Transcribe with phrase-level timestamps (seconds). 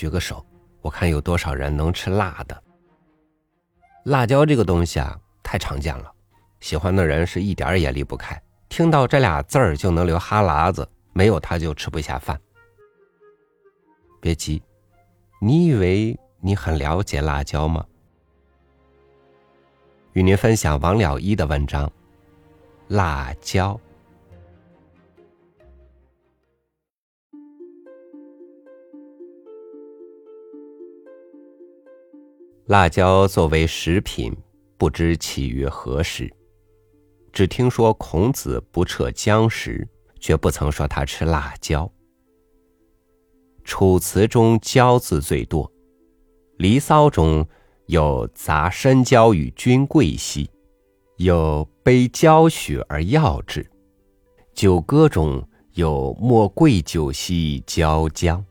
[0.00, 0.42] 举个手，
[0.80, 2.62] 我看有多少人能吃辣的。
[4.04, 6.10] 辣椒这个东西啊，太常见了，
[6.60, 12.40] 喜欢的人是一点儿也离不开，听到这俩字儿就能流哈喇子，没有它就吃不下饭。
[14.22, 14.62] 别急，
[15.38, 17.84] 你以为你很了解辣椒吗？
[20.14, 21.86] 与您分享王了一的文章
[22.88, 23.74] 《辣椒》。
[32.70, 34.32] 辣椒作为食品，
[34.78, 36.32] 不知起于何时。
[37.32, 39.88] 只听说孔子不撤姜食，
[40.20, 41.84] 却不曾说他吃辣椒。
[43.64, 45.66] 《楚辞》中“椒”字最多，
[46.58, 47.44] 《离骚》中
[47.86, 50.48] 有“杂生椒与君贵兮”，
[51.18, 53.64] 有“杯椒许而药之”，
[54.54, 58.44] 《酒歌》中有“莫贵酒兮椒姜”。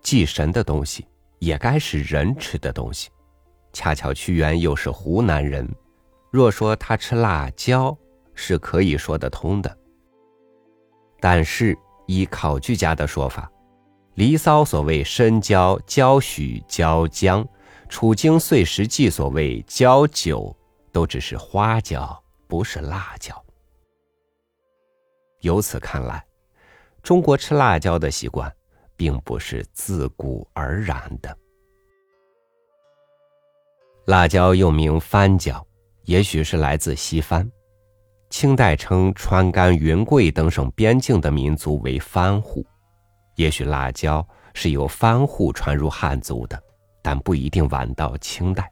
[0.00, 1.04] 祭神的东西。
[1.38, 3.10] 也该是人吃的东西，
[3.72, 5.68] 恰巧屈原又是湖南人，
[6.30, 7.96] 若说他吃辣椒，
[8.34, 9.78] 是可以说得通的。
[11.20, 11.76] 但是
[12.06, 13.50] 依考据家的说法，
[14.14, 17.44] 《离骚》所谓生椒、椒许、椒姜，
[17.88, 20.56] 《楚经岁时记》所谓椒酒，
[20.92, 23.44] 都只是花椒，不是辣椒。
[25.40, 26.24] 由此看来，
[27.02, 28.50] 中国吃辣椒的习惯。
[28.96, 31.36] 并不是自古而然的。
[34.06, 35.66] 辣椒又名番椒，
[36.04, 37.50] 也许是来自西番。
[38.30, 42.64] 清代称川甘、云贵等省边境的民族为番户，
[43.36, 46.60] 也许辣椒是由番户传入汉族的，
[47.02, 48.70] 但不一定晚到清代。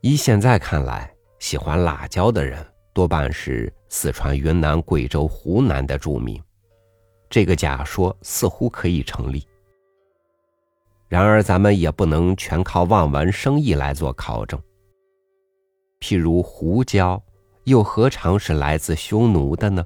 [0.00, 6.40] 依现在看来，喜欢辣椒的人多半是四川、云南、贵州、湖南的住民。
[7.34, 9.44] 这个假说似乎可以成立，
[11.08, 14.56] 然而咱们也不能全靠望文生义来做考证。
[15.98, 17.20] 譬如胡椒，
[17.64, 19.84] 又何尝是来自匈奴的呢？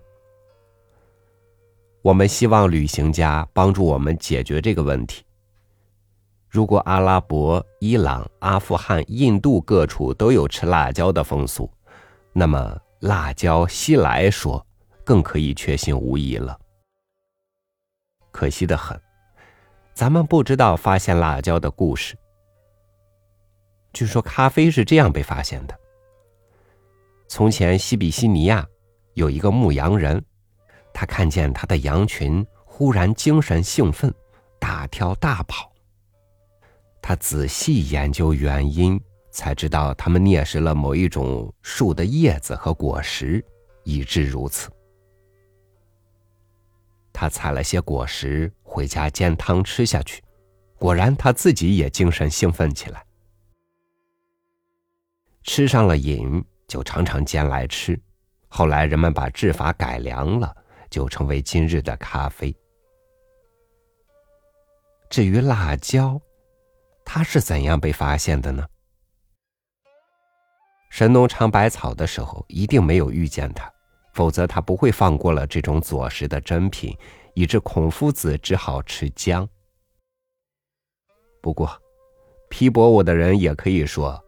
[2.02, 5.24] 我们希望旅行家帮助我们解决这个问题。
[6.50, 11.70] 如果阿拉伯、伊朗、阿富汗、印度各处都有吃辣椒的风俗，
[12.34, 14.62] 那么辣椒西来说
[15.02, 16.54] 更可以确信无疑了。
[18.38, 18.96] 可惜的很，
[19.94, 22.16] 咱们不知道发现辣椒的故事。
[23.92, 25.76] 据说咖啡是这样被发现的：
[27.26, 28.64] 从前西比西尼亚
[29.14, 30.24] 有一个牧羊人，
[30.94, 34.14] 他看见他的羊群忽然精神兴奋，
[34.60, 35.72] 大跳大跑。
[37.02, 39.00] 他仔细研究原因，
[39.32, 43.44] 才知道他们啮食了某一种树的叶子和果实，
[43.82, 44.70] 以致如此。
[47.20, 50.22] 他采了些果实回家煎汤吃下去，
[50.78, 53.04] 果然他自己也精神兴奋起来。
[55.42, 58.00] 吃上了瘾，就常常煎来吃。
[58.46, 60.56] 后来人们把制法改良了，
[60.90, 62.54] 就成为今日的咖啡。
[65.10, 66.20] 至于辣椒，
[67.04, 68.64] 它是怎样被发现的呢？
[70.88, 73.68] 神农尝百草的时候，一定没有遇见它。
[74.18, 76.92] 否则，他不会放过了这种佐食的珍品，
[77.34, 79.48] 以致孔夫子只好吃姜。
[81.40, 81.70] 不过，
[82.50, 84.20] 批驳我的人也可以说，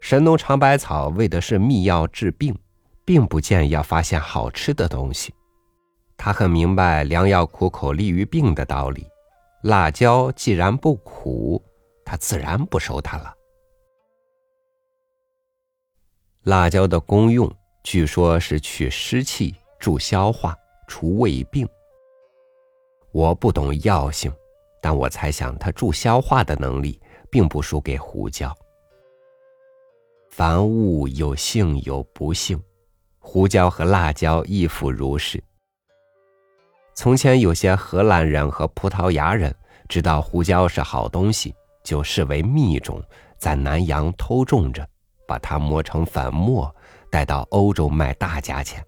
[0.00, 2.58] 神农尝百草为的是秘药治病，
[3.04, 5.34] 并不见要发现好吃的东西。
[6.16, 9.06] 他很明白良药苦口利于病的道理。
[9.64, 11.62] 辣椒既然不苦，
[12.06, 13.34] 他自然不收它了。
[16.44, 17.54] 辣椒的功用。
[17.82, 21.68] 据说是去湿气、助消化、除胃病。
[23.10, 24.32] 我不懂药性，
[24.80, 28.54] 但我猜想它助消化的能力并不输给胡椒。
[30.30, 32.62] 凡物有幸有不幸，
[33.18, 35.42] 胡椒和辣椒亦复如是。
[36.94, 39.54] 从前有些荷兰人和葡萄牙人
[39.88, 43.02] 知道胡椒是好东西，就视为秘种，
[43.38, 44.86] 在南洋偷种着，
[45.26, 46.72] 把它磨成粉末。
[47.10, 48.82] 带到欧洲卖大价钱。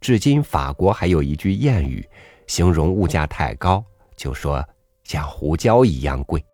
[0.00, 2.08] 至今，法国还有一句谚语，
[2.46, 3.84] 形容物价太高，
[4.16, 4.64] 就说
[5.04, 6.44] 像胡椒一样贵。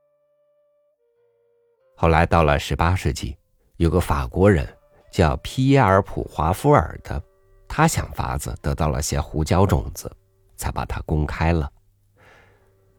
[1.96, 3.36] 后来到了十八世纪，
[3.76, 4.66] 有个法国人
[5.10, 7.22] 叫皮耶尔普华夫尔的，
[7.66, 10.10] 他想法子得到了些胡椒种子，
[10.56, 11.70] 才把它公开了。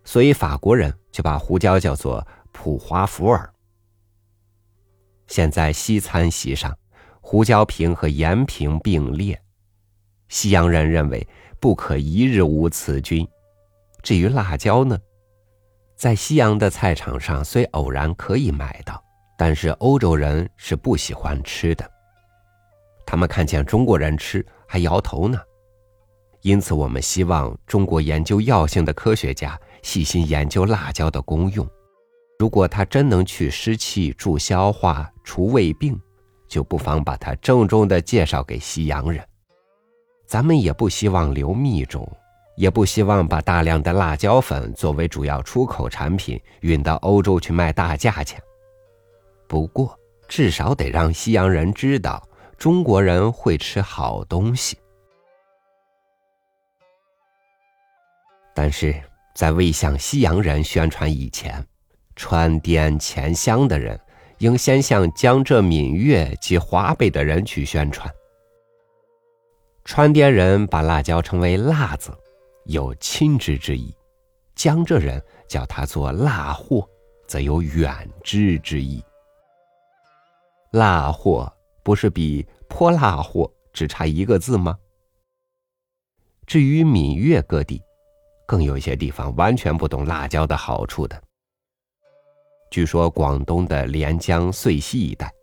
[0.03, 3.47] 所以法国人就把胡椒叫做普华福尔。
[5.27, 6.75] 现在西餐席上。
[7.31, 9.39] 胡椒瓶和盐瓶并列，
[10.29, 11.27] 西洋人认为
[11.59, 13.27] 不可一日无此菌，
[14.01, 14.97] 至于辣椒呢，
[15.95, 18.99] 在西洋的菜场上虽偶然可以买到，
[19.37, 21.87] 但是欧洲人是不喜欢吃的。
[23.05, 25.39] 他们看见中国人吃还摇头呢。
[26.41, 31.63] 因此，我们希望中国研究药性的科学家细心研究辣椒的功用。
[32.39, 35.95] 如果它真能去湿气、助消化、除胃病，
[36.49, 39.23] 就不妨把它郑重的介绍给西洋人。
[40.27, 42.11] 咱们也不希望留秘种，
[42.57, 48.41] 也不希望把大量的辣椒粉作为主要出口产品运到欧洲去卖大价钱。
[49.47, 49.97] 不过，
[50.27, 52.21] 至少得让西洋人知道
[52.57, 54.77] 中国人会吃好东西。
[58.53, 58.93] 但是
[59.33, 61.65] 在未向西洋人宣传以前，
[62.15, 63.99] 川滇黔湘的人
[64.39, 68.09] 应先向江浙闽粤及华北的人去宣传。
[69.85, 72.11] 川滇人把辣椒称为“辣子”，
[72.65, 73.93] 有亲之之意；
[74.55, 76.87] 江浙人叫它做“辣货”，
[77.27, 79.03] 则有远之之意。
[80.71, 81.51] 辣货
[81.83, 84.77] 不是比泼辣货只差一个字吗？
[86.45, 87.81] 至于闽粤各地。
[88.47, 91.21] 更有一些地方完全不懂辣椒的好处的。
[92.69, 95.33] 据说广东的连江遂溪一带，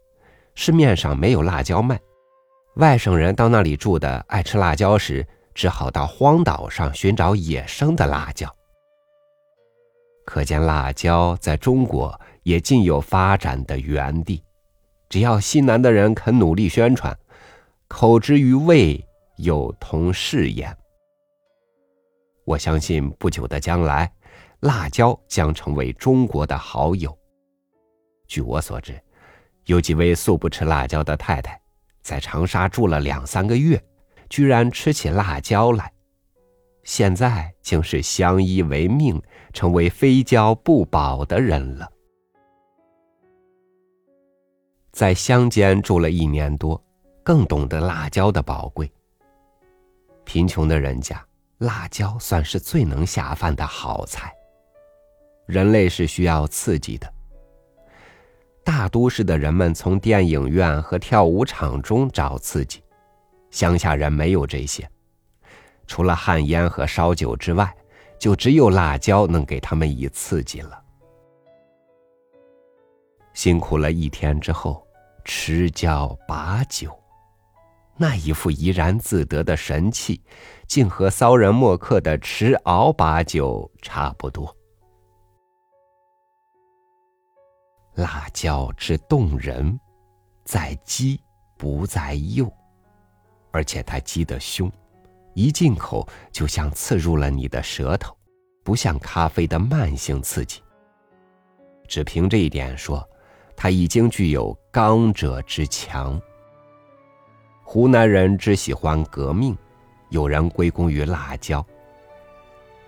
[0.54, 1.98] 市面上没有辣椒卖，
[2.76, 8.48] 外省人到那里住的爱吃辣椒时，只好到荒岛上寻找野生的辣椒。
[10.24, 14.42] 可见辣椒在中国也尽有发展的园地，
[15.08, 17.16] 只要西南的人肯努力宣传，
[17.88, 19.04] 口之于味，
[19.36, 20.76] 有同是焉。
[22.44, 24.12] 我相信不久的将来，
[24.66, 27.16] 辣椒将成为中国的好友。
[28.26, 29.00] 据我所知，
[29.66, 31.60] 有几位素不吃辣椒的太太，
[32.02, 33.80] 在长沙住了两三个月，
[34.28, 35.92] 居然吃起辣椒来，
[36.82, 39.22] 现在竟是相依为命，
[39.52, 41.88] 成为非交不保的人了。
[44.90, 46.82] 在乡间住了一年多，
[47.22, 48.90] 更懂得辣椒的宝贵。
[50.24, 51.24] 贫穷的人家。
[51.60, 54.30] 辣椒算是最能下饭的好菜。
[55.46, 57.12] 人类是需要刺激的。
[58.64, 62.82] 大都市的人们从电影院和跳舞场中找刺激，
[63.50, 64.88] 乡下人没有这些。
[65.86, 67.72] 除了旱烟和烧酒之外，
[68.18, 70.82] 就只有辣椒能给他们以刺激了。
[73.34, 74.84] 辛苦了一天之后，
[75.24, 76.90] 吃椒把酒。
[77.96, 80.20] 那一副怡然自得的神气，
[80.66, 84.55] 竟和骚人墨客的持熬把酒差不多。
[87.96, 89.80] 辣椒之动人，
[90.44, 91.18] 在激
[91.56, 92.52] 不在诱，
[93.50, 94.70] 而且它激得凶，
[95.32, 98.14] 一进口就像刺入了你的舌头，
[98.62, 100.62] 不像咖啡的慢性刺激。
[101.88, 103.02] 只凭这一点说，
[103.56, 106.20] 它已经具有刚者之强。
[107.64, 109.56] 湖南人只喜欢革命，
[110.10, 111.64] 有人归功于辣椒。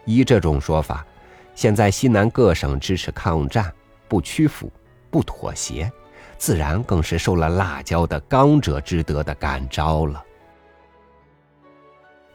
[0.05, 1.07] 依这种说法，
[1.55, 3.73] 现在西南各省支持抗战，
[4.07, 4.71] 不屈服，
[5.11, 5.91] 不妥协，
[6.37, 10.25] 自然更是受了辣椒的刚者之德的感召了。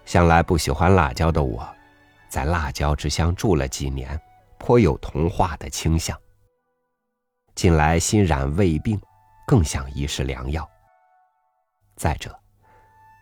[0.05, 1.65] 向来不喜欢辣椒的我，
[2.27, 4.19] 在辣椒之乡住了几年，
[4.57, 6.17] 颇有同化的倾向。
[7.55, 8.99] 近来心染胃病，
[9.47, 10.69] 更想一试良药。
[11.95, 12.37] 再者，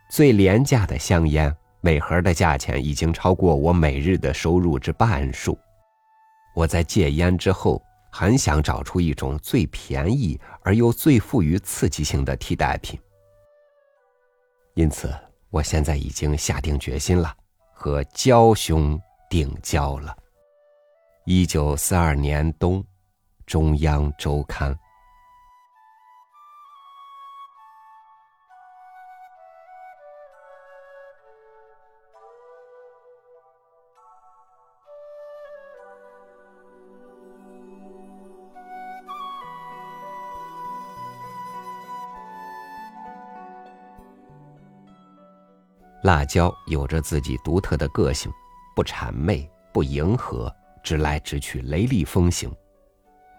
[0.10, 5.60] 最廉价的香烟，每盒的价钱已经超过我每日的收入之半数。
[6.56, 13.00] 我在戒烟之后，很想找出一种最便宜而又最富于刺激性的替代品。
[14.74, 15.14] 因此，
[15.50, 17.36] 我现在已经下定决心了，
[17.74, 19.00] 和焦兄
[19.30, 20.16] 定交了。
[21.26, 22.84] 一九四二年冬，
[23.46, 24.78] 中央周刊。
[46.04, 48.32] 辣椒有着自己独特的个性，
[48.76, 50.54] 不谄媚，不迎合，
[50.84, 52.52] 直来直去，雷厉风行。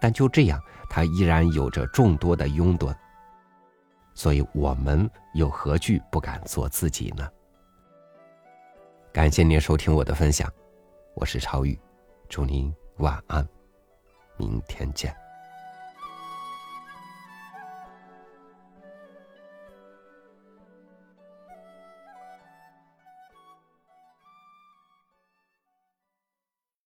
[0.00, 2.94] 但就这样，它依然有着众多的拥趸。
[4.14, 7.28] 所以，我们又何惧不敢做自己呢？
[9.12, 10.50] 感谢您收听我的分享，
[11.14, 11.78] 我是超宇，
[12.28, 13.46] 祝您晚安，
[14.36, 15.21] 明天见。